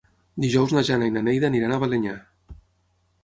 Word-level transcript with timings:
Dijous 0.43 0.71
na 0.75 0.81
Jana 0.87 1.09
i 1.09 1.13
na 1.17 1.23
Neida 1.27 1.47
aniran 1.51 1.75
a 1.75 1.79
Balenyà. 1.83 2.15